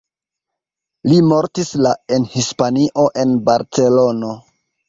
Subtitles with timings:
[1.11, 4.35] Li mortis la en Hispanio en Barcelono.